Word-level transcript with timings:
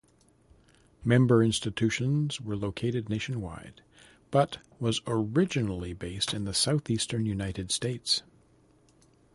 Member 1.05 1.43
institutions 1.43 2.41
were 2.41 2.55
located 2.55 3.07
nationwide, 3.07 3.83
but 4.31 4.57
was 4.79 4.99
originally 5.05 5.93
based 5.93 6.33
in 6.33 6.43
the 6.43 6.55
southeastern 6.55 7.27
United 7.27 7.69
States. 7.71 8.23